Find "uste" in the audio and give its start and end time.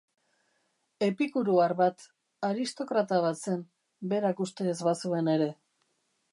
4.49-4.69